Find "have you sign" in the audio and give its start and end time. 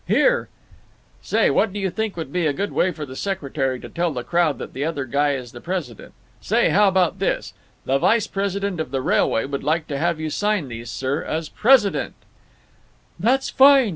9.99-10.69